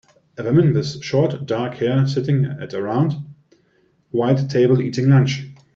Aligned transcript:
A 0.35 0.43
woman 0.43 0.73
with 0.73 1.03
short, 1.03 1.45
dark 1.45 1.75
hair 1.75 2.07
sitting 2.07 2.45
at 2.45 2.73
a 2.73 2.81
round, 2.81 3.13
white 4.09 4.49
table 4.49 4.81
eating 4.81 5.09
lunch. 5.09 5.45